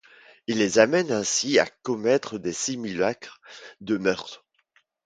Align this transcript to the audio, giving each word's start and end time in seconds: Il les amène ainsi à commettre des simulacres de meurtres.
Il 0.47 0.57
les 0.57 0.79
amène 0.79 1.11
ainsi 1.11 1.59
à 1.59 1.67
commettre 1.83 2.39
des 2.39 2.53
simulacres 2.53 3.39
de 3.81 3.97
meurtres. 3.99 4.43